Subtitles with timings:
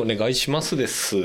[0.00, 1.16] お願いしますです。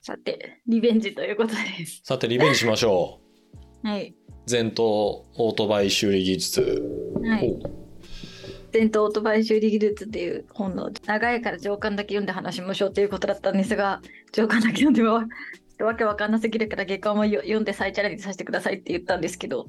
[0.00, 2.00] さて、リベンジということです。
[2.04, 3.20] さて、リベンジしましょ
[3.84, 4.08] はい。
[4.08, 4.50] う。
[4.50, 6.82] 前頭オートバイ修理技術。
[7.22, 7.50] はい。
[7.50, 14.00] お伝統オートバイ修理技術っていう本の長いから上巻だけ読んで話しましょうということだったんですが、
[14.32, 15.24] 上巻だけ読んでも
[15.84, 19.66] わけわかんなすぎるから下巻もよ読んで再チャレンジさせてくださいって言ったんですけど、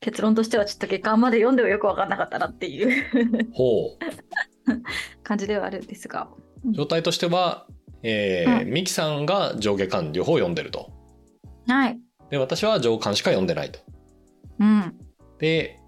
[0.00, 3.98] 結論としてはちょっと下巻まで読んでもよくわかんなかったなっていうほ
[5.22, 6.28] 感じではあるんですが。
[6.64, 6.72] う。
[6.72, 7.66] 状態としては、
[8.02, 10.92] えーうんミキさんが上下巻両方読んでると。
[11.66, 11.98] はい。
[12.30, 13.80] で、私は上巻しか読んでないと。
[14.60, 14.94] うん。
[15.38, 15.78] で、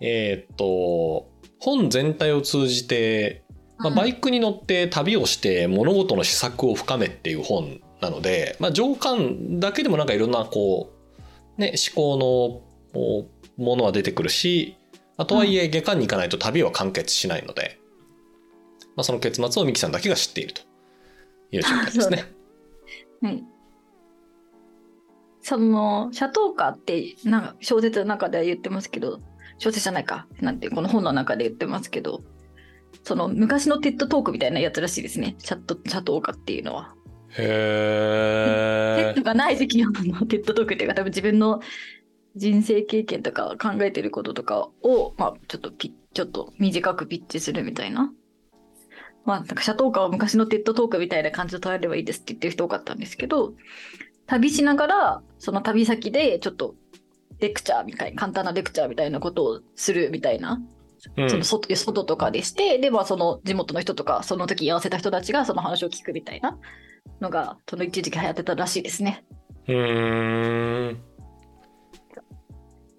[0.00, 3.44] えーっと、本全体を通じて、
[3.78, 10.92] まあ、バイクに乗って旅をして物事の施策を深めっていう本なので、まあ、上巻だけでもなんかいろんなこ
[11.58, 12.62] う、ね、思考
[12.94, 13.20] の
[13.56, 14.76] ものは出てくるし、
[15.16, 17.79] まあ、とはいえ下巻に行かないと旅は完結しないので、
[18.96, 20.62] まあ、その結末をミキさんだけが知っていると
[21.52, 22.24] いう状態ですね。
[23.22, 23.44] はい。
[25.42, 29.20] その、シャトーカーって、なんか小説の中では言ってますけど、
[29.58, 32.22] 小説じゃないか、なんて、この本の中で言ってますけど、
[33.04, 35.36] その昔のテッドトークみたいなやつらしいですね。
[35.38, 36.94] シャトシャトーカーっていうのは。
[37.36, 41.60] テへッドがない時期の TED Talk っていうか、多分自分の
[42.36, 48.12] 人生経験とか考えてることとかを、まあ、ちょっとちょっと短くピッチするみたいな。
[49.24, 53.54] まあ、なんか Chautauqua は昔の TED Talk みたいな感じで捉えればいいですって言ってる人多かったんですけど、
[54.26, 56.74] 旅しながら、その旅先でちょっと
[57.38, 60.60] レクチャーみたいな、簡単なレクチャーみたいなことをするみたいな、
[61.16, 61.30] うん。
[61.30, 66.58] その外外とかでして、で、まあその地元の人とか、その時居合わせた人たちがその話を聞くみたいな
[67.20, 69.24] のが、その一時期流行ってたらしいですね。
[69.66, 71.00] うーん。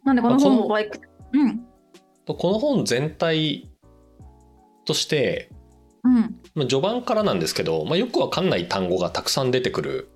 [0.04, 1.00] なんでこの本もバイク、
[1.34, 1.64] うん、
[2.26, 3.70] この本全体
[4.86, 5.51] として、
[6.04, 6.16] うん、
[6.56, 10.10] まあ序盤からなんですけど、まあ、よくわかんない単語がたくさん出てくる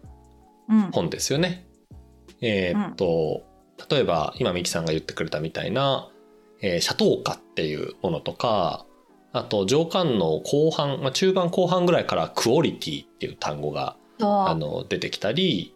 [0.67, 1.67] うん、本ですよね。
[2.41, 3.43] えーっと、
[3.89, 6.09] 例えば今ミキさんが言ってくれたみたいな、
[6.61, 8.85] えーシャトーカっていうものとか
[9.31, 15.75] あと上巻の後半、まあ、中盤後半ぐらいからクオリティっていう単語があの出てきたり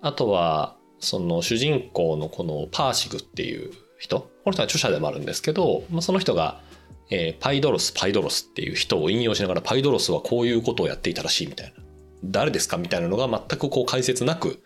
[0.00, 6.60] あとはその主人公のこのパーシグっていう人この人は著者でもあるんですけど、まあ、その人が、
[7.10, 11.82] えーパイドロスパイドロスっていう人を引用しながらパイドロスはこういうことをやっていたらしいみたいな。
[12.24, 14.62] 誰ですかみたいなのが全くこう解説なく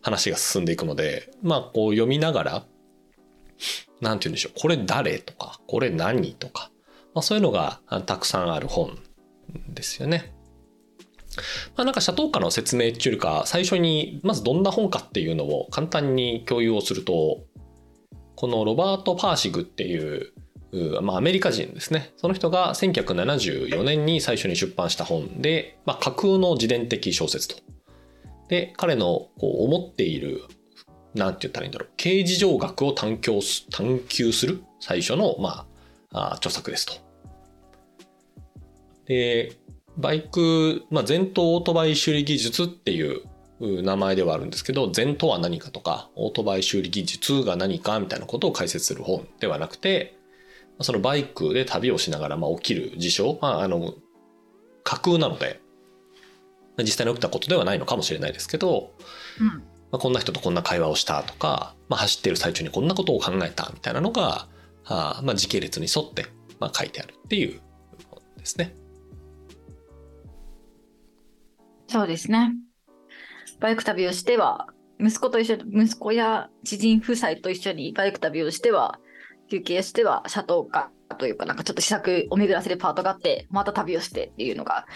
[0.00, 2.64] 話が進んでいくのでまあこう読みながら
[4.00, 4.60] なんて言うんでしょう。
[4.60, 6.70] これ誰とかこれ何とか、
[7.14, 8.98] まあ、そういうのがたくさんある本
[9.68, 10.34] ですよね。
[11.76, 17.44] まあ、なんかシャトーカの説明っていうか最初にまずどんな本かっていうのを簡単に共有をすると
[18.36, 20.32] このロバート・パーシグっていう
[21.00, 27.56] まあ、アメリカ人ですねその人が1974年に最初に出版した本で、まあ、架空の自伝的小説と。
[28.48, 30.42] で彼のこう思っている
[31.14, 35.66] なんて言ったらいいんだろう刑事上学を探求す探求する最初の、ま
[36.12, 36.94] あ、あ著作ですと。
[39.06, 39.52] で
[39.96, 43.22] バイク、まあ、前頭オートバイ修理技術っていう
[43.60, 50.15] う名前ではあるんですけど前頭は何かとかオートバイ修理技術が何かみたいなことを解説する本ではなくて
[50.80, 53.94] そのバイクで旅をしながらまあ起きる事象、まあ、あの
[54.84, 55.60] 架空なので
[56.78, 58.92] 実際に起きたことではないのかもしれないですけど、
[59.40, 59.54] うんま
[59.92, 64.48] あ、こんな人とこんな会話をしたとか、まあ、走ってる最中にこんなことを考えたみたいなのが
[64.84, 66.26] あまあ時系列に沿って
[66.60, 67.60] まあ書いてあるっていう
[68.10, 68.74] 本ですね。
[71.88, 72.52] そうですね。
[73.60, 74.68] バイク旅をしては、
[75.00, 78.98] 息子と一緒に、息子や知人夫妻と一緒にバイク旅をしては、
[79.48, 84.86] 休憩しては、シャトーカーというか、なんかちょっと試作を巡らせるパートがあって、また旅をしてっていうのが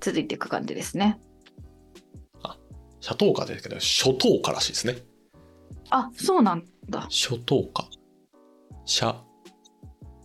[0.00, 1.20] 続いていく感じですね。
[3.00, 4.96] シャトーカですけど、初等家らしいですね。
[5.90, 7.00] あ、そうなんだ。
[7.02, 7.88] 初等家。
[8.84, 9.16] シャ、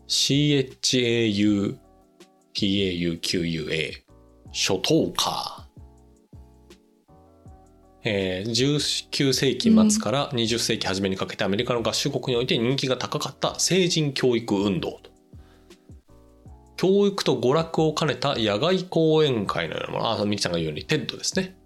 [0.08, 1.74] CHAUTAUQUA。
[4.54, 5.67] 初等家。
[8.04, 15.12] えー、19世紀末から20世紀初めにかけてアメリカの合衆国において人気が高かった成人教育運動と。
[16.78, 20.22] 教育と娯楽を兼ねた野外講演会のようなもの。
[20.22, 21.58] あ、ミキさんが言うように、テッドですね。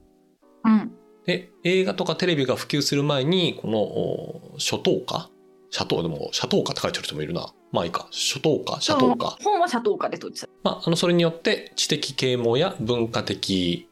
[0.63, 0.92] うん。
[1.25, 5.30] で、映画とかテレビが普及する前に、この、お初等家
[5.69, 7.54] シャトーでも、シャトーカって書いてある人もいるな。
[7.72, 8.07] まあいいか。
[8.12, 9.38] 初等家シャトーカ？
[9.44, 13.88] 本はシャトーカーで統一まあ、あの、それによって知的啓蒙や文化的、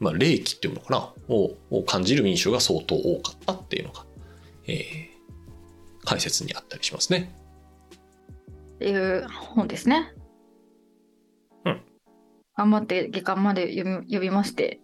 [0.00, 1.34] まあ、霊気っていうのかな？
[1.34, 4.04] をを感じる民衆が相当多かったっていうのが、
[4.66, 5.18] えー
[6.04, 7.34] 解説にあったりしますね。
[8.76, 10.14] っていう本ですね。
[11.66, 11.82] うん。
[12.56, 14.80] 頑張って下巻まで読み読みまして、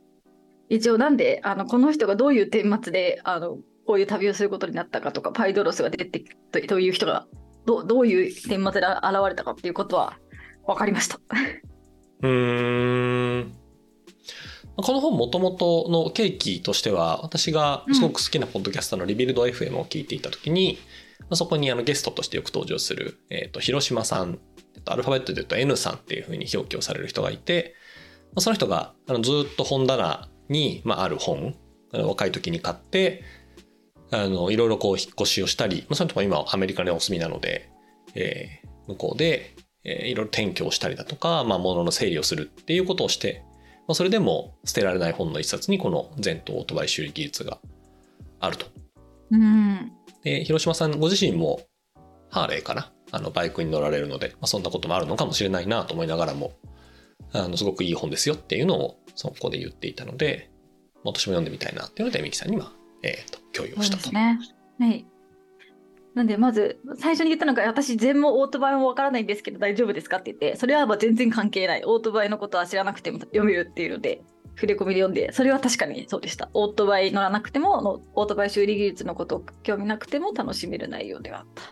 [0.68, 3.56] 一応なんで、あの、この人がどういう顛末で、あの、
[3.86, 7.26] こういう旅をすることになったかとか、パイドロスが出てきとという人が
[7.64, 10.18] どうどういう顛末で現れたかっていうことは
[10.66, 11.18] 分かりました。
[12.20, 13.54] うーん。
[14.76, 20.78] この本もともとの契機としては、私がすごく好きなポッドキャストのリビルド FM を聞いていたときに、
[21.20, 24.40] まあそこにあのゲストとしてよく登場する、えっ、と、広島さん、
[24.74, 27.74] えっとアルファベットで言うと N さんっていうふうに表記をされる人がいて、
[28.34, 31.54] まあその人があのずっと本棚に、まあ、ある本、
[31.92, 33.22] 若い時に買って、
[34.10, 37.70] あの、いろいろこう引っ越しをしたり、まあ、その人も今アメリカにお住みなので、
[38.14, 43.42] えー向こうで、えーいろいろ転居をしたりだとか、まあ、物の整理をするっていうことをして、
[43.86, 47.58] まあ、それでも捨てられない本の一冊にこの全頭オートバイ修理技術が
[48.40, 48.66] あると。
[49.30, 49.92] うん。
[50.22, 51.60] で、広島さんご自身も
[52.30, 52.90] ハーレーかな？
[53.12, 56.54] あのバイクに乗られるので、まあ、そんなこともあるのかもしれないなと思いながらも、
[57.32, 60.50] あの、すごくいい本ですよっていうのをそこで言っていたので、
[61.04, 62.72] まあ私も読んでみたいなっていうので、ミキさんには、
[63.02, 64.04] えっ、と、共有をしたと。
[64.04, 64.38] ですね。
[64.80, 65.06] はい。
[66.14, 71.82] なんで、まず、最初に言ったのが、私、全もオートバイもわからないんですけど、大丈夫ですかって言って、それはまあ全然関係ない。
[71.84, 74.22] オートバイのことは知らなくても読めるっていうので、
[74.54, 76.50] 触れ込みで読んで、それは確かにそうでした。
[76.54, 81.62] オートバイ乗らなくても、オートバイ修理技術のことを興味なくても楽しめる内容ではあった。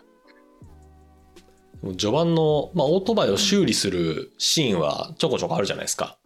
[1.97, 6.17] 序盤の、まあ、オートバイを修理するシーンはちょこちょこあるじゃないですか。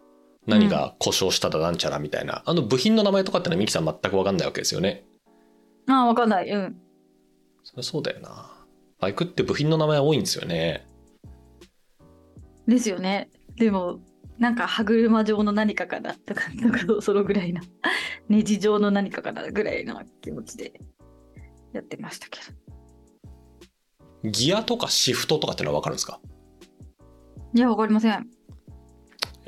[0.46, 2.42] 何が故障しただなんちゃらみたいな。
[2.46, 5.04] あの部品の名前とかってのはミキさん全くわかんないわけですよね。
[5.88, 6.48] ああ、わかんない。
[6.48, 6.76] うん。
[7.68, 8.50] そりゃそうだよな。
[8.98, 10.86] バイクって部品の名前多いんですよね。
[12.66, 13.28] ですよね。
[13.56, 14.00] でも、
[14.38, 17.60] なんか歯車状の何かかなとか、なんかそのぐらいな、
[18.30, 20.80] ネジ状の何かかなぐらいの気持ちで
[21.74, 22.40] やってましたけ
[24.24, 24.30] ど。
[24.30, 26.20] ギアとかシフトとかってのはわかるんですか？
[27.54, 28.12] いや、わかりません。
[28.14, 28.26] よ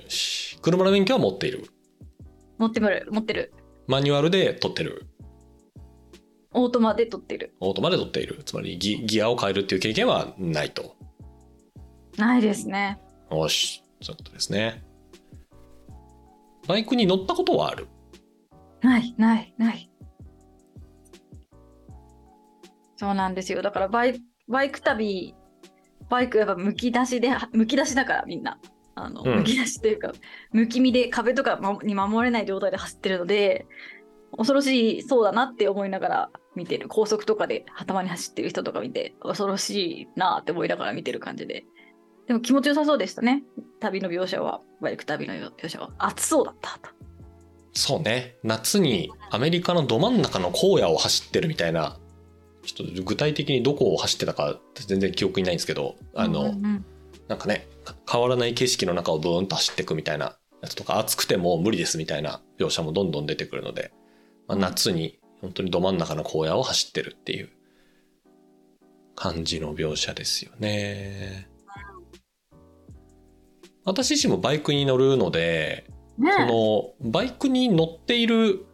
[0.08, 0.58] し。
[0.61, 1.64] 車の免許は持っている。
[2.58, 3.55] 持ってる、持ってる。
[3.87, 5.06] マニュアルで取ってる。
[6.52, 7.55] オートマで撮ってる。
[7.61, 8.43] オートマで取っている。
[8.44, 10.97] つまりギギアを変えるっていう経験はないと。
[12.17, 13.00] ないですね。
[13.31, 13.85] よし。
[14.02, 14.82] そういうことですね。
[16.67, 17.88] バイクに乗ったことはある？
[18.82, 19.91] ない、ない、ない。
[22.96, 23.62] そうなんですよ。
[23.62, 25.35] だからバイバイク旅、
[26.08, 28.58] バイクやっぱむき出しで、むき出しだからみんな。
[28.96, 30.12] あの、うんむき出しというか、
[30.53, 33.67] むき身で壁とかまに守れない状態で走ってるので、
[34.41, 36.89] 恐ろしいそうだなって思いながら見てる。
[36.89, 41.65] 高速とかで頭に走ってる人とか見て、恐ろしいなって思いながら見てる感じで。
[42.27, 43.43] でも気持ちよさそうでしたね。
[43.81, 45.91] 旅の描写は、バイク旅の描写は。
[45.99, 46.89] 暑そうだったと。
[47.75, 48.37] そうね。
[48.43, 51.99] 夏にアメリカのど真ん中の荒野を走ってるみたいな、
[52.65, 56.85] ちょっと具体的にどこを走ってたか全然記憶にないんですけど、あの、うんうんうん
[57.29, 63.93] なんかね、か変わらない景色の中をブーンと走っていくみたいなやつとか、暑くても無理ですみたいな描写もどんどん出てくるので、
[64.50, 67.50] まあ、夏に本当にど真ん中の荒野を走ってるっていう
[69.14, 71.49] 感じの描写ですよね。
[73.85, 75.87] 私自身もバイクに乗るので、
[76.19, 78.67] ねえそのバイクに乗っている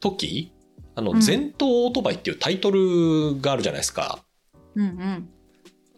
[0.00, 0.52] 時
[0.96, 4.22] あのうん前頭オートバイっていうタイトルがあるじゃないですか。
[4.74, 5.28] うんうん。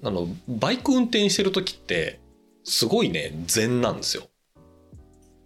[0.05, 2.21] あのバイク運転してる時って
[2.63, 4.29] すごいね禅なんですよ。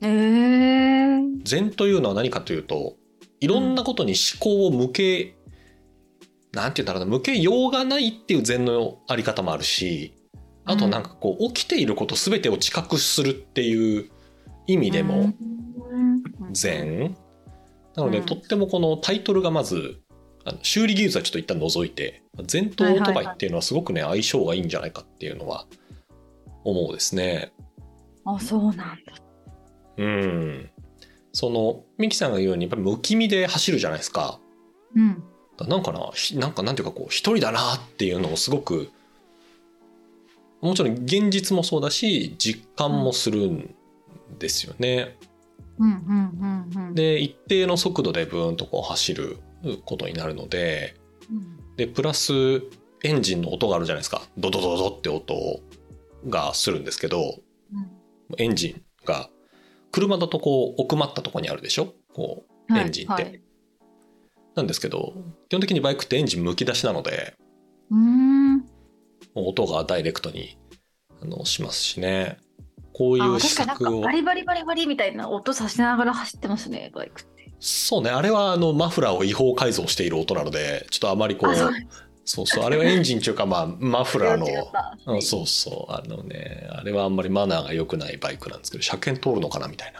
[0.02, 2.97] えー、禅というのは何かというと
[3.40, 5.34] いろんなことに思考を向け、
[6.52, 10.14] なんて言うんだろうな向けようがないっていう禅のあり方もあるし
[10.64, 14.10] あとなんかこう起きていること全てを知覚するっていう
[14.66, 15.34] 意味でも、うん
[16.52, 17.14] 禅
[17.94, 20.00] なので、うんとってもこのタイトルがまず
[20.44, 25.66] あの修理技術はちょっと一旦除いて禅とオートバイっていうのはすごくね相性がいいんじゃないかっていうのは
[26.64, 27.52] 思うですね。
[28.24, 28.94] あ、そうなんだ。
[29.98, 30.70] うん。
[31.32, 34.38] そのミキさんが言うようにやっぱり無気味で走るじゃないですか。
[34.94, 35.22] うん。
[35.56, 38.90] だなんかなひなんかなんていうかこう一人だなっていうのをすごく
[40.60, 43.74] もちろん現実もそうだし実感もするん
[44.38, 45.16] ですよね。
[45.78, 46.94] うんうんうんうん。
[46.94, 49.38] で一定の速度でブーンとこう走る
[49.84, 50.96] ことになるので
[51.30, 52.32] うんでプラス
[53.04, 55.60] エンジンの音があるじゃないですかドドドドって音
[56.28, 57.36] がするんですけど
[57.72, 57.88] うん
[58.36, 59.30] エンジンが
[59.92, 61.94] 車だとこう奥まったところにあるでしょ？
[62.12, 63.32] こうエンジンって、はい。
[63.32, 63.42] はい
[64.54, 65.14] なんですけど
[65.48, 67.36] 基本的にバイクってエンジンむき出しなので
[67.92, 67.98] うー
[68.56, 68.66] ん。
[69.36, 70.58] 音がダイレクトに
[71.22, 72.38] あのしますしね。
[72.92, 74.00] こういうあ、施確かに策を。
[74.00, 77.52] バリバリバリバリみたいな音させながら走ってますね、バイクって。
[77.60, 78.10] そうね。
[78.10, 81.70] あれはあのマフラーを違法改造している音なのでちょっとあまりこうあ、
[82.28, 82.46] そう。
[82.46, 82.64] そう。
[82.64, 85.92] あれはエンジンっていうかまあマフラーのそうそう。
[85.92, 89.92] あのねあれはあんまりマナーが良くないバイクなんですけど車検通るのかなみたい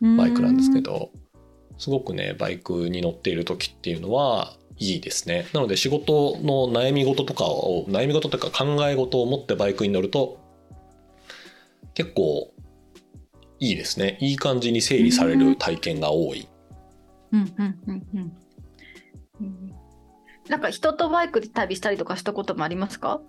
[0.00, 1.10] なバイクなんですけど
[1.76, 5.46] すごくねバイクに乗っている時っていうのはいいですね。
[5.52, 10.40] なので仕事の悩み事とかを悩み事というか考え事を持ってバイクに乗ると
[11.94, 12.52] 結構
[13.60, 14.16] いいですね。
[14.20, 16.48] いい感じに整理される体験が多い。
[17.32, 18.41] うんうんうんうんうん
[20.48, 23.20] なんか人とバイクで旅したりとかしたこともありますか？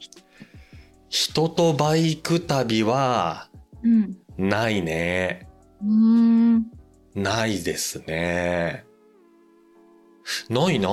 [1.10, 3.50] 人とバイク旅は
[3.84, 4.17] うん。
[4.38, 5.48] ないね。
[5.82, 6.65] うーん。
[7.15, 8.86] ないですね。
[10.50, 10.91] ないなぁ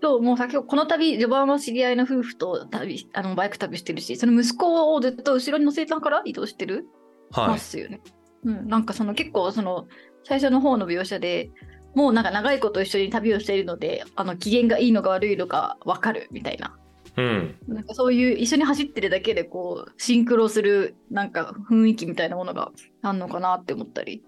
[0.00, 6.86] そうもう先ほどこの旅序盤は知り合いの夫婦と旅あのバイク旅してるしその息子をずっと後ろに乗せながら移動してる？
[7.30, 7.48] はい。
[7.50, 8.00] ますよね。
[8.44, 9.86] うん、なんかその結構その
[10.24, 11.50] 最初の方の描写で
[11.94, 16.76] もうなんか長いこと一緒に旅をしているのであの機嫌がいいのか悪いのか分かるみたいな。
[17.16, 17.56] うん。
[17.68, 22.72] なんかそういう一緒に走ってるだけでこうシンクロするなんか雰囲気みたいなものが
[23.02, 24.24] あんのかなって思ったり。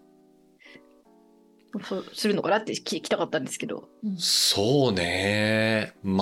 [1.83, 3.89] そうするのかなって聞聞きたかったんですけど。
[4.19, 5.95] そうね。
[6.05, 6.17] 全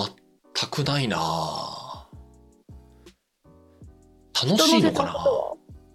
[0.71, 1.17] くないな。
[1.17, 2.03] ぁ
[4.33, 5.25] 楽しいのかな？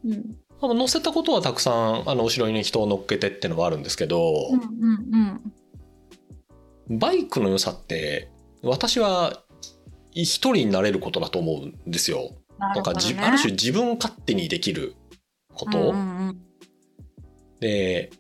[0.05, 5.53] うんあの乗せたことはたくさんあの後ろに人を乗っけてってのはあるんですけど、うんうんうん
[6.91, 8.31] バイクの良さって
[8.63, 9.43] 私は
[10.13, 12.31] 一人になれることだと思うんですよ。
[12.59, 14.95] なんかじ、ある種自分勝手にできる
[15.53, 16.41] こと、うんうん
[17.61, 18.11] で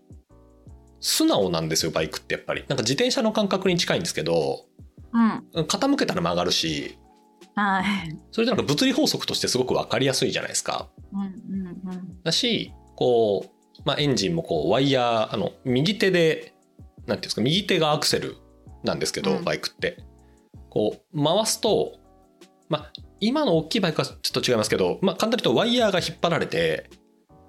[1.00, 4.64] 素直なんですよバイクってやっぱりなんか自転車の感覚に近いんですけど
[5.12, 6.99] うんうん傾けたら曲がるし
[7.54, 8.16] はい。
[8.30, 10.88] それでなんか物理法則としてすごく分かりやすいじゃないですか。
[11.12, 11.33] うんうんうん
[12.25, 16.54] だしこう、まあ、エンジンもこうワイヤーあの右手で
[16.99, 18.37] なんていうんですか右手がアクセル
[18.85, 19.45] なんですけど、うん。
[19.45, 20.04] バイクって。
[20.71, 21.99] こう回すと
[22.68, 26.90] まあ今の大きいバイクはちょっと違いますけど、まあ、簡単に言うとワイヤーが引っ張られて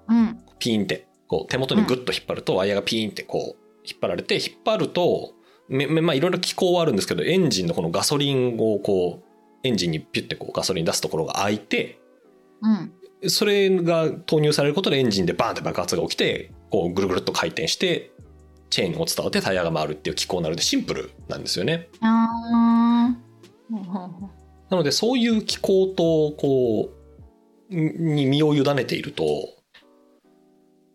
[0.08, 0.38] うん。
[0.58, 5.32] ピーンってこう手元にグッと引っ張るとワイヤーがピーンってこう引っ張られて引っ張ると
[5.68, 9.24] めめまあいろいろ機構はあるんですけどエンジンのこのガソリンをこう
[9.62, 12.00] エンジンにピュッてこうガソリン出すところが開いて
[12.62, 12.92] うん
[13.28, 18.12] それが投入されることでエンジンでバーンって爆発が起きてこうぐるぐるっと回転して
[18.70, 21.88] チェーンを伝わってタイヤが回るっていう機構になるのでシンプルなんですよね。
[24.70, 26.90] なのでそういう機構とこ
[27.70, 29.24] うんに身を委ねていると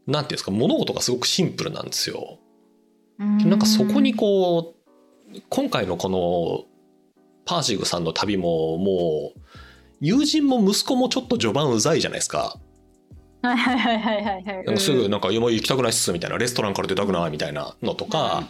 [0.08, 2.39] なんていうんですか物事がすごくシンプルなんですよ。
[3.17, 4.75] なんかそこにこ
[5.34, 6.65] う今回のこの
[7.46, 9.39] パーシグさんの旅ももう
[10.05, 12.59] 友人も息子もちょっと序盤うざいじゃないですか。
[13.41, 14.43] はいはいはいはいはいはい。
[14.65, 18.47] なんかすぐなんか「いやもう行きたくないっす」みたいな「レストランから出たくない」みたいなのとか、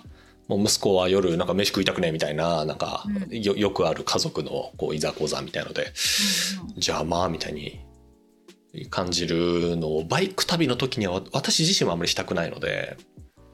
[0.49, 5.93] もう息子は夜なんか飯食いたくねえみたいななんかうんよよくある家族のこういざこざみたいので
[6.75, 7.79] 邪魔みたいに
[8.89, 12.97] 感じるのをバイク旅の時には私自身はあんまりしたくないので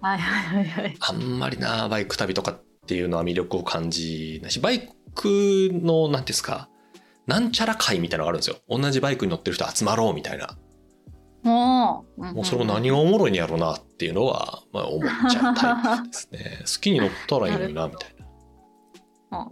[0.01, 0.98] はいはいはいはい。
[1.00, 6.67] あんまりなバイク旅とかっていうのは魅力を感じないしバイクの何ですか
[7.28, 8.58] なんちゃら会みたいなのがあるんですよ。
[8.70, 10.58] 同じバイクに乗ってる人集まろうみたいな。
[11.44, 16.60] もう、もうそれも何がおもろいんやろうなっていうのは、まあ、思っちゃうタイプですね。
[16.75, 18.16] 好きに乗ったらいいのになみたい
[19.32, 19.50] な。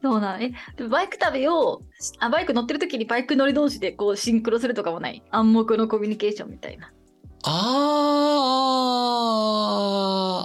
[0.00, 0.54] そうだね。
[0.76, 1.82] でもバイク旅を
[2.20, 5.24] あ、バイク乗ってる時にバイク乗り同士でこうシンクロするとかもない？
[5.30, 6.92] 暗黙のコミュニケーションみたいな。
[7.44, 8.74] あ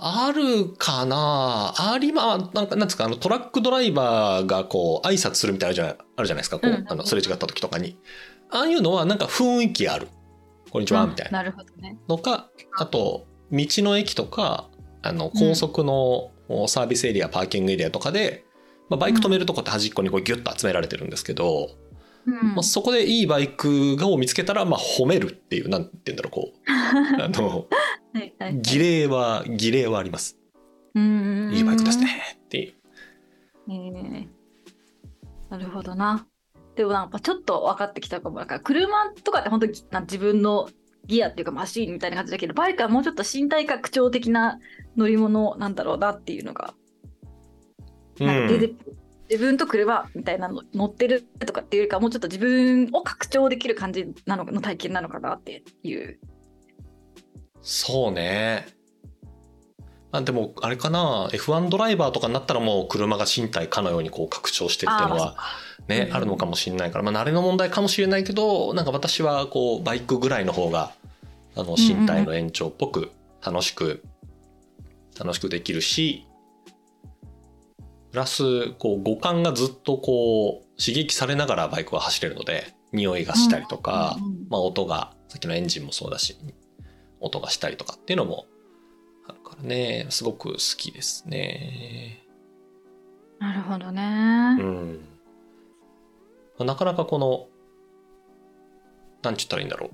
[0.01, 1.73] ーあるかな。
[1.77, 6.85] ありまあなんかなんですかあのトラックドライバーがこう挨拶するみたいなのじゃあるじゃないですかこう、うん。
[6.87, 7.97] あのすれ違った時とかに。
[8.49, 10.07] ああいうのはなんか雰囲気ある。
[10.71, 11.39] こんにちはみたいな。
[11.39, 11.97] なるほどね。
[12.07, 14.69] のかあと道の駅とか
[15.01, 16.31] あの高速の
[16.67, 18.45] サービスエリア、パーキングエリアとかで、
[18.89, 21.69] まあ、バイク止めるとこって端っこにこうギュッと集められてるんですけど、
[22.25, 22.55] うん。
[22.55, 26.59] まあ、そこでいいバイクを見つけたらまあ褒めるっていうなんて言うんだろうこう。
[26.67, 27.67] あの
[28.13, 30.37] はいはい儀礼は儀礼はあります。
[30.95, 31.99] うんいいバイクです。
[31.99, 32.73] ねっていう。
[33.69, 33.71] え。
[33.71, 34.27] ー
[35.49, 36.25] なるほどな。
[36.75, 38.39] でもなんかちょっと分かってきたかも。
[38.39, 40.69] なんか車とかって本当に自分の
[41.05, 44.59] ギアっていうかマシーンみたいな感じだけど、バイクはもうちょっと身体拡張的な
[44.95, 46.73] 乗り物なんだろうなっていうのが、
[48.19, 48.75] なんか出て
[49.29, 56.19] 自分と車みたいなの乗ってるとかっていうよりかもうちょっと自分を拡張できる感じなのの体験なのかなっていう。
[57.61, 58.67] そうね。
[60.11, 61.29] あでもあれかな。
[61.31, 65.35] F1 ドライバーとかになったらもう車が身体かのようにこう拡張してっていうのは
[65.87, 70.93] ね、うんあるのかもしれないから、まあ、慣れの問題かもしれないけどなんか私はこうバイクぐらいの方が
[71.55, 73.11] あの身体の延長っぽく
[73.45, 74.03] 楽しく
[75.19, 76.25] 楽しくできるし
[78.13, 86.37] プラスこう五感がずっとこう刺激されながらバイクは走れるので匂いがしたりとか、うんうんうんまあ、音がさっきのエンジンもそうだし
[87.19, 88.45] 音がしたりとかっていうのも
[89.27, 92.23] あるからねすごく好きですね。
[93.39, 94.57] なるほどね。
[94.59, 94.63] う
[96.63, 97.47] ん、なかなかこの
[99.23, 99.89] なんちゅったらいいんだろう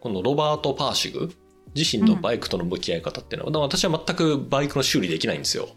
[0.00, 1.30] このロバート・パーシグ
[1.76, 5.68] 自身のバイクとの向き合い方っていうのは、私は全くバイクの修理できないんですよ。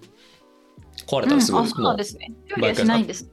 [1.06, 2.34] 壊れたらすぐ、うんあ、そうなんですね。
[2.48, 3.30] 料理はしないんです。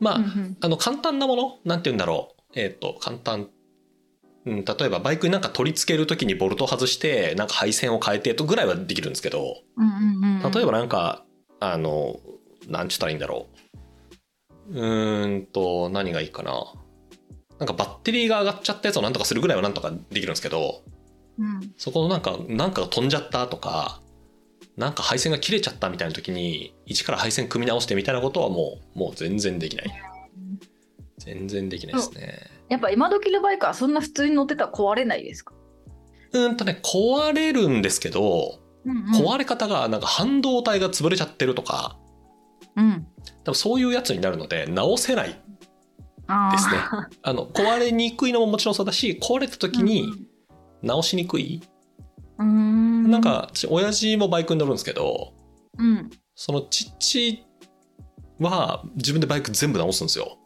[0.00, 0.56] まあ、うんうん。
[0.60, 2.42] あの簡単なものなんて言うんだろう。
[2.54, 3.48] えっ、と簡単。
[4.46, 9.56] うん、例えばバイクになんか取り付ける時にボルト外してなんか配線を変えてとぐらいはできるんですけど。
[9.76, 10.52] うんうんうん。
[10.52, 11.24] 例えばなんか
[11.60, 12.18] あの
[12.68, 13.48] なんちゅったらいいんだろ
[14.70, 14.80] う。
[14.80, 16.72] うーんと何がいいかな。
[17.58, 20.82] なんかバッテリーが上がっちゃったやつをなんとかするぐらいはなんとかできるんですけど
[21.38, 21.72] うん。
[21.76, 24.00] そこのなんかなんかが飛んじゃったとか
[24.76, 30.02] なんか配線が切れちゃったみたいな時に一から配線組み直してみたいなことはもうもう全然できない。
[31.18, 32.50] 全然できないですね。
[32.68, 35.54] やっぱ今時のバイクはそんな普通に乗ってたら壊れないですか、
[36.32, 41.98] うーんとね壊れるんですけどうん壊れ方がなんか半導体が潰れちゃってるとか
[42.76, 43.06] うん、
[43.44, 45.34] 多分そういうやつになるので直せないで
[46.58, 46.76] すね。
[47.22, 50.12] あの壊れにくいのももちろんそうだし壊れた時に
[50.82, 51.60] 直しにくい、
[52.38, 52.48] うん
[53.04, 53.10] うん。
[53.10, 55.32] なんか私親父もバイクに乗るんですけど
[55.78, 56.10] うん。
[56.34, 57.44] その父
[58.38, 60.38] は自分でバイク全部直すんですよ。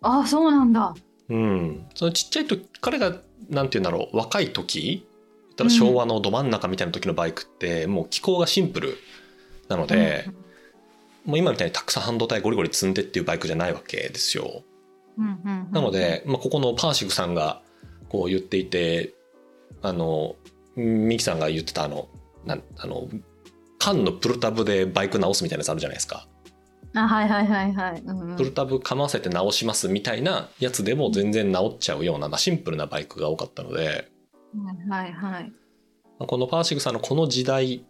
[0.00, 0.94] ああそうなんだ。
[1.28, 3.16] うん、そのちっちゃい時彼が
[3.48, 5.06] なんて言うんだろう若い時
[5.56, 8.98] たら昭和のど真ん中みたいな時のバイクってもう機構がシンプル
[9.68, 10.28] なので、
[11.24, 12.02] もう今みたいにたくさん。
[12.02, 14.64] 半導体ゴリゴリ積んでっていうバイクじゃないわけですよ。
[15.18, 17.62] うんうんうんうんなので、まあ、ここのパーシグさんが
[18.08, 19.14] こう言っていて
[19.80, 20.36] あの
[20.76, 22.08] ミキさんが言ってたあの
[22.44, 23.08] なんあの
[23.78, 26.28] 缶のプルタブでバイク直すみたいなやつあるじゃないですか。
[26.94, 28.36] あはいはいはいはい、うんうん。
[28.36, 34.10] プルタブかませて直しますみたいなやつでも全然直っちゃうような、まあ、シンプルなバイクが多かったので、
[34.90, 35.52] はいはい。
[36.18, 37.86] まあこのパーシグさんのこの時代まあ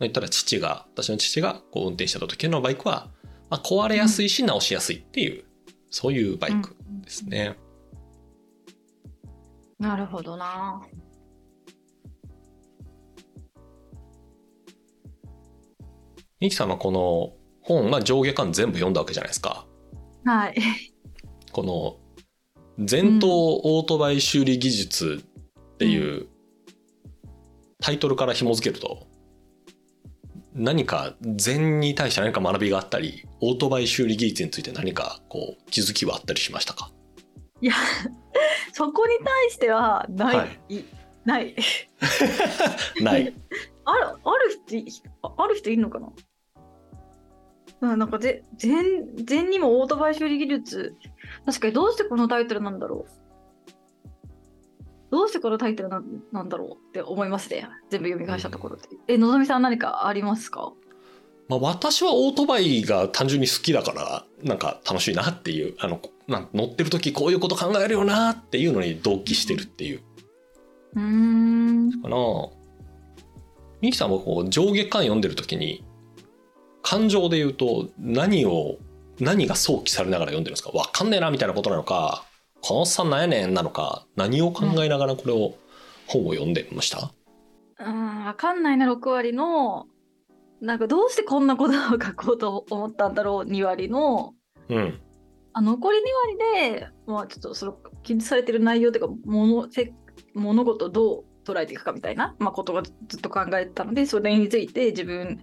[0.00, 3.08] 言ったら父が私の父がこう運転してた時のバイクは、
[3.50, 5.44] まあ、壊れやすいし直しやすいっていう、
[5.90, 7.56] そういうバイクですね。
[9.84, 10.80] なるほどな。
[16.40, 19.66] ミキさんはこの本、まあ、上下巻全部読んだわけじゃないですか。
[20.24, 20.54] はい。
[21.52, 21.96] この
[22.78, 25.22] 前頭オートバイ修理技術
[25.74, 26.28] っていう
[27.80, 29.06] タイトルから紐付けると
[30.54, 36.90] 何か禅に対して何か学びがあったりオートバイ修理技術について何かこう気づきはあったりしましたか？
[37.60, 37.74] いや
[38.76, 40.84] そこに対してはない、はい。
[41.24, 41.54] ない。
[43.00, 43.32] ない。
[43.86, 44.86] あるある人い
[45.22, 46.08] あある人いるのかな？
[47.82, 50.96] うんなんかぜ全全にもオートバイ修理技術。
[51.46, 53.10] 確かにどうしてこのタイトルなんだろう。
[55.12, 57.68] どうしてこのタイトルなんなんだろうって思いますね。
[57.90, 60.72] 全部読み返したところで、えのぞみさん何かありますか？
[61.46, 70.00] まあ、私はオートバイが単純に好きだからなんか楽しいなっていうあのなん乗ってる時こういうこと考えるよなっていうのに同期してるっていう。
[70.94, 72.02] うーん。
[72.02, 72.16] かな。
[73.80, 75.84] ミキさんもこう上下巻読んでる時に
[76.82, 78.76] 感情で言うと何を
[79.20, 80.70] 何が想起されながら読んでるんですか？
[80.70, 82.24] わかんねえなみたいなことなのか
[82.62, 85.54] このおっさんなんやねんなのか何を考えながらこれを
[86.06, 87.12] 本を読んでました、
[87.78, 89.86] うんわかんないな6割の
[90.62, 94.32] なんかどうしてこんなことを書こうと思ったんだろう2割の。
[94.70, 95.00] うん
[95.54, 96.02] あ残り2
[96.56, 99.92] 割で、まあ、ちょっとその記述されてる内容というか物せ
[100.34, 105.40] 物事をどう捉えていくかみたいな、まあ、ことがずっと考えてたのでそれについて自分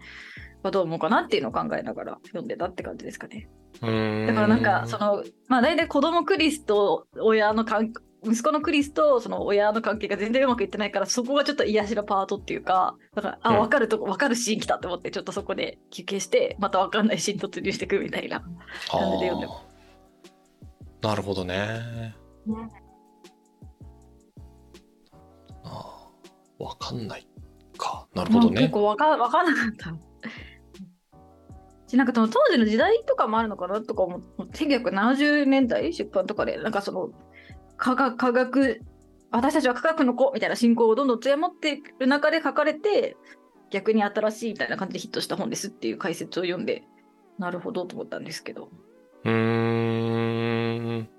[0.64, 3.48] はどう思うかなっていうのを考えながら読んでたって感じですかね。
[3.82, 3.88] だ
[4.34, 7.94] からなんかそのまあ大体子供クリスと親の関
[8.24, 18.42] 息子のクリスとその親の関係が全然うまくいってないからそこがちょっと癒しのパートっていうかだからあうん分かるとこ分かるシーン来たと思ってちょっとそこで休憩してまた分かんないシーン突入していくみたいな。
[18.90, 19.71] 感じで読んでまあー
[21.02, 22.16] なるほどね。
[25.64, 27.28] あーわかんない
[27.78, 28.08] か。
[28.14, 28.56] なるほどね。
[28.56, 30.12] まあ結構わかわかんなかった。
[31.92, 37.10] しなんかその当時の時代とかもあるのかなとか思う1970年代出版とかでなんかその
[37.76, 38.82] 科学科学
[39.30, 43.18] 私たちは科学の子みたいな信仰をどんどん強まっている中で書かれて
[43.72, 46.84] 逆に新しいみたいな感じでヒットした本ですっていう解説を読んで
[47.40, 48.70] なるほどと思ったんですけど
[49.24, 51.10] うーん。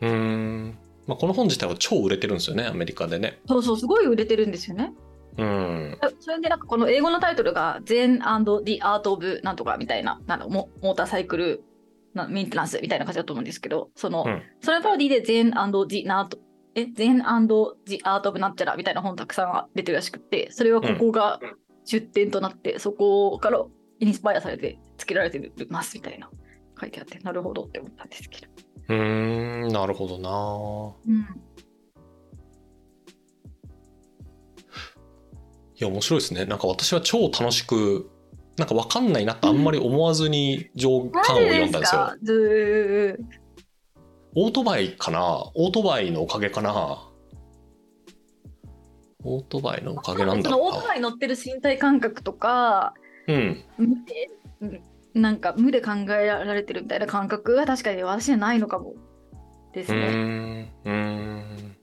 [0.00, 0.78] うーん。
[1.06, 3.40] まあ、この本自体は超売れてるんですよね、アメリカでね。
[3.46, 4.92] そうそうすごい売れてるんですよね。
[5.36, 5.98] うん。
[6.20, 11.64] それでなんかこの英語のタイトルが Zen and the Art of なんとかみたいな、なんだモモーターサイクル
[12.14, 16.38] なメンテナンスみたいな感じだと思うんですけど、その、うんそれのパロディで Zen and the Art
[16.76, 17.54] え Zen and
[17.86, 21.40] the Art of なんちゃらみたいな本たくさん出てるらしくって、それはここが
[21.84, 23.64] 出典となって、そこから
[24.00, 26.28] インスパイアされて付けられてますみたいな
[26.80, 28.52] 書いてあって、なるほどって思ったんですけど。
[28.88, 30.94] うーん、なるほどな。
[31.06, 31.20] うん。
[35.76, 36.44] いや、面白いですね。
[36.44, 38.10] なんか私は超楽しく、
[38.56, 42.00] なんかわかんないなってあんまり思わずに上巻を読んだんですよ。
[42.02, 43.20] マジです
[44.36, 45.50] オートバイかな？
[45.54, 47.08] オートバイのおかげかな？
[49.24, 50.66] オートバイのおかげなんだろうな。
[50.66, 52.94] オートバイ乗ってる身体感覚とか、
[53.28, 53.64] うん。
[53.78, 54.82] 無でうん
[55.14, 58.94] なんか無で考えられてるみたいな感覚は確かに私にはないのかも
[59.72, 60.10] ですね。
[60.10, 60.68] ん。
[60.84, 61.76] うーん。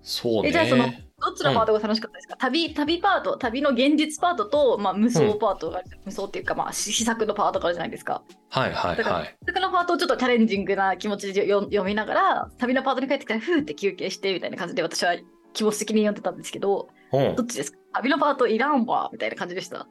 [0.00, 0.48] そうね。
[0.48, 0.84] えじゃあその
[1.18, 8.22] どっちのパートが楽しかったですか、旅旅パート、旅の現実パートと、まあ、無双パートが、無双っていうか、まあ、し試作のパートがあるじゃないですか。
[8.50, 9.36] はいはいはい。
[9.42, 15.16] 試作のパートをちょっとチャレンジングな気持ちでよ読みながら、旅のパートに帰ってきたら、ふーって休憩してみたいな感じで私は
[15.54, 17.42] 気持ち的に読んでたんですけど、うんど。
[17.42, 17.78] っちですか？
[17.94, 19.86] 旅のパートいらんわみたいな感じでした。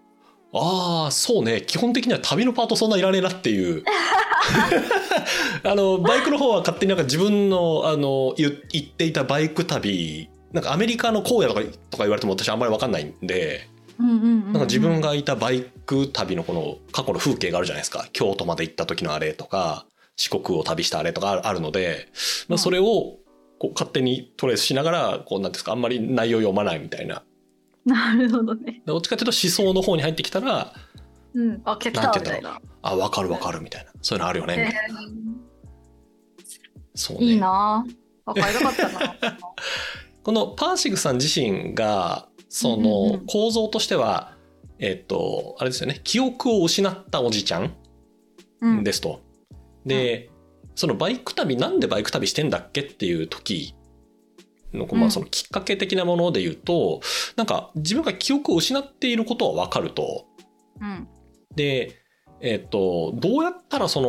[0.54, 1.62] ああ、そうね。
[1.62, 3.84] 基本的には旅のパートそんないらねえなっていう。
[5.64, 13.68] あの、バイクの方は勝手になんか自分の、あの、言言っていたバイク旅、なんかアメリカの荒野とかとか言われても私あんまりわかんないんで、
[14.00, 18.08] うんうんうんうん、なんか自分がいたバイク旅のこの過去の風景があるじゃないですか。
[18.14, 22.08] 京都まで行った時のあれとか、四国を旅したあれとかあるあるので、
[22.48, 23.18] まあ、それを
[23.60, 27.24] こう勝手にトレースしながら、こうなんですか、あんまり内容読まないみたいな。
[27.86, 28.82] なるほどね。
[28.86, 30.74] どっちかというと思想の方に入ってきたら、
[31.36, 31.62] うん。
[31.66, 32.60] あ、来たみたいな。
[32.82, 33.92] あ、わかるわかるみたいな。
[34.02, 35.02] そういうのあるよね、みたいな。
[36.96, 37.26] そうね。
[37.26, 37.96] いいなぁ。
[38.26, 39.38] あ、買いたかったな。
[40.24, 44.36] このパーシグさん自身が、そのん構造としては、
[44.80, 47.76] えっと、あれですよね、記憶を失ったおじちゃん、
[48.84, 49.22] ですと。
[49.86, 50.32] で、
[50.76, 53.76] そのバイク旅、なんでバイク旅してんだっけっていう時
[54.74, 57.02] の、まあ、うんそのきっかけ的なもので言うと、
[57.36, 60.26] なんか自分が記憶を失っていることはわかると。
[60.82, 61.08] うん。
[61.56, 62.02] で、
[62.42, 64.08] えっと、どうやったらその、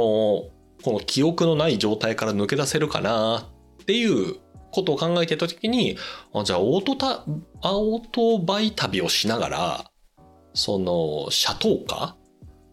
[0.82, 3.48] この記憶のない状態から抜け出せるかな
[3.82, 4.36] っていう
[4.72, 5.96] ことを考えていた時に、
[6.34, 7.24] あじゃあオートタ、
[7.62, 9.90] あオートバイ旅をしながら、
[10.54, 12.16] その、車等化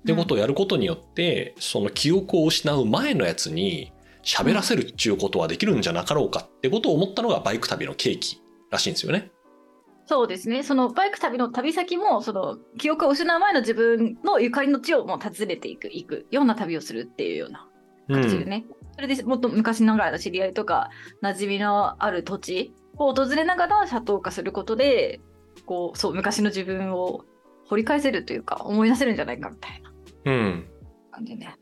[0.04, 9.32] ってことをやることによって、その記憶を失う前のやつに喋らせるっていうことはできるんじゃなかろうかってことを思ったのがバイク旅の契機らしいんですよね。
[10.06, 10.64] そうですね。
[10.64, 17.68] そのバイク旅の旅先も、その記憶を失う前の自分のゆかりの地をもう訪ねていく、行くような旅をするっていうような
[18.10, 18.22] うん。
[18.22, 18.66] 形でね。
[18.96, 20.90] それでもっと昔ながらの知り合いとか、
[21.22, 25.22] 馴染みのある土地を訪れながら車等化することで、
[25.66, 27.24] こう、そう、昔の自分を
[27.68, 29.93] 掘り返せるというか、思い出せるんじゃないかみたいな
[30.26, 30.66] うん。
[31.12, 31.56] 感じね。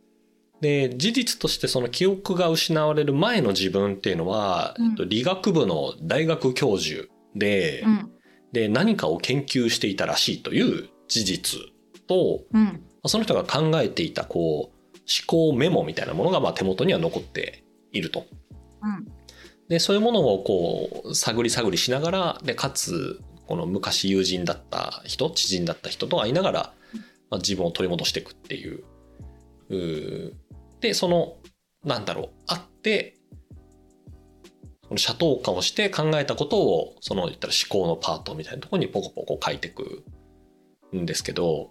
[0.62, 8.12] で事実としてその記憶が失われる前の自分っていうのは、うんえっと理学部の大学教授で,、うん。
[8.52, 11.60] で何かを研究していたらしいという事実
[12.08, 12.84] とうん。
[13.08, 18.28] その人が考えていたこう思考メモみたいなものがまあ手元には残っていると。
[18.84, 19.08] うん。
[19.67, 26.74] でそういうものをこう探り探りしながらでかつこの昔友人だった人知人だった人と会いながら、
[27.32, 28.84] まあ、自分を取り戻していくっていう。
[29.70, 30.34] うー
[30.82, 31.38] でその
[31.84, 32.30] なんだろう。
[32.46, 33.17] 会って
[34.84, 40.04] この社等化をして考えたことをその言ったら思考のパートみたいなところにポコポコ書いていく
[40.94, 41.70] んですけど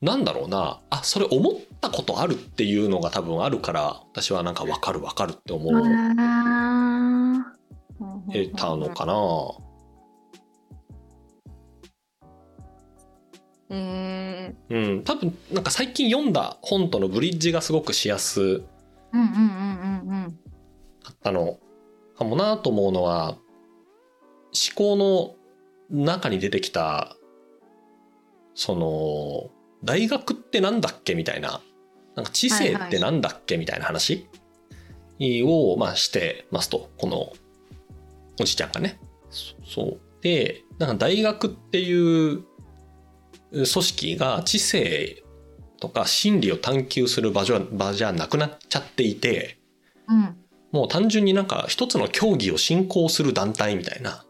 [0.00, 0.80] なんだろうな。
[0.90, 5.72] あそれ思ったことあるっていうのが多分あるから私はなんか分かる分かるって思う。
[6.18, 7.54] あ
[8.32, 9.14] 得たのかな
[13.70, 15.04] えー、うん。
[15.04, 18.64] 多分なんか最近読んだ本とのブリッジがすごくしやすか
[21.12, 21.58] ったの。
[22.18, 23.38] かもなと思うのは思
[24.74, 25.36] 考の
[25.90, 27.16] 中に出てきた
[28.54, 29.50] その
[29.84, 31.62] 大学ってなんだっけみたいな
[32.14, 34.28] なんか知性ってなんだっけみたいな話
[35.20, 36.90] を、まあ、してますと。
[36.98, 37.32] この
[38.40, 38.98] おじちゃんがね。
[39.30, 40.00] そう。
[40.20, 42.44] でなんか大学っていう
[43.52, 45.22] 組織が知性
[45.80, 49.58] とか心理を探求する場所場じゃなくなっちゃっていて
[50.08, 50.16] うん。
[50.16, 50.36] うん
[50.72, 54.24] もう単純になんか一つの競技を進行する団体みたいな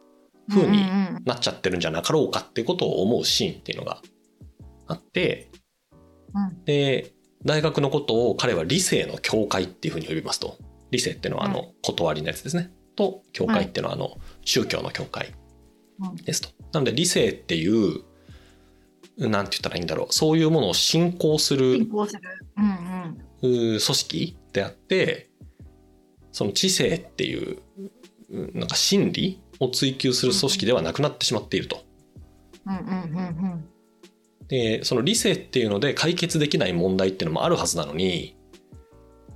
[0.48, 0.84] 風に
[1.24, 4.00] なっちゃってるんじゃなかろうかってことを思うシーンっていうのが
[4.86, 5.50] あって
[6.34, 6.64] うん。
[6.64, 7.12] で
[7.44, 10.58] 大学のことを彼は理性の境界っていうふうに呼びますと。
[10.90, 12.72] 理性っていうのはあの断りのやつですね。
[12.96, 15.32] と教会っていうのはあの宗教の教会
[16.00, 16.16] うん。
[16.16, 16.48] ですと。
[16.72, 18.02] なので理性っていう
[19.28, 22.20] なんて言ったらいいんだろうそういうものを信仰する進行する。
[22.56, 23.76] うんうん。
[23.76, 25.30] う組織であって
[26.32, 27.58] その知性っていう
[28.30, 31.82] うなんか真理を追求する組織ではなくなってしまっていると。
[32.66, 33.64] うんうんうん
[34.48, 38.36] でその理性っていうので解決できない問題っていうのもあるはずなのに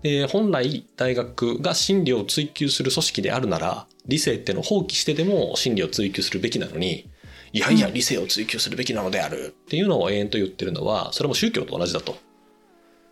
[0.03, 7.09] で本来大学が真理を追求する組織であるなら理性っていうのを放棄してでも真理を追求するべきなのに
[7.55, 12.17] いやいや理性を追求するべきなのであるっていうのを永遠と言ってるのはそれも宗教と同じだと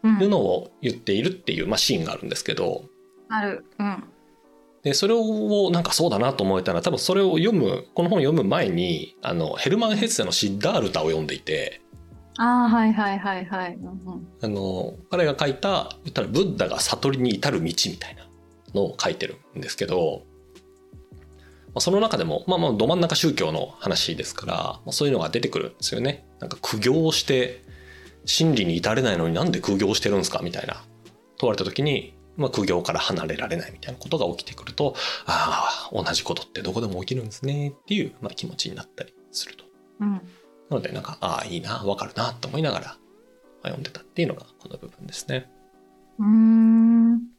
[0.02, 0.20] うん。
[0.20, 2.85] いうのを言っているっていう、まあ、シーンがあるんですけど
[3.28, 3.64] ある。
[3.78, 4.05] うん。
[4.83, 11.81] でそれをなんかそうだなと思えたのは多分それを読むこの本を読む前にあのヘルマン・ヘッセの「シッダールタ」を読んでいて
[12.37, 13.74] ああ、はいはいはいはい。
[13.74, 18.26] うんうんあの彼が書いた言ったらブッダが悟りに至る道みたいな
[18.74, 20.22] のを書いてるんですけど、
[21.74, 26.26] まあ、その中でもまあまあど真ん中宗教の話ですから、まあ、そういうのが出てくるんですよね。
[26.38, 27.62] なんか苦行をして
[28.24, 30.40] 真理に至れないのになんで苦行してるんですか？
[30.42, 30.85] みたいな
[31.38, 34.94] 問われた時に、まあ、苦行から離れられないみたいなことが起きてくると
[35.26, 39.64] ああ同じことってどこでも起きるんですねっていう、まあ、気持ちになったりすると。
[40.00, 40.12] うん。
[40.12, 40.20] な
[40.70, 45.50] のでなんかああいいなわかるなと思いながらまあ読んでたっていうのがこの部分ですね。
[46.18, 47.31] うーん。